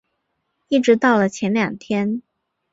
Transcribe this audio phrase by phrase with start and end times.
[0.67, 2.23] 一直到了前两天